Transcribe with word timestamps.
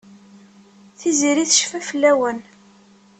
Tiziri 0.99 1.43
tecfa 1.51 1.79
fell-awen. 1.89 2.39